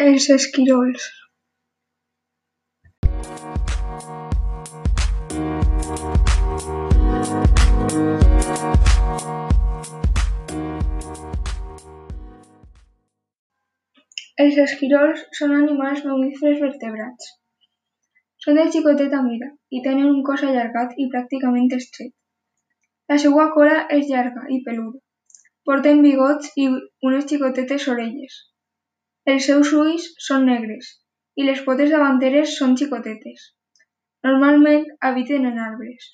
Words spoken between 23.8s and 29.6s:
és llarga i peluda. Porten bigots i unes xicotetes orelles. Els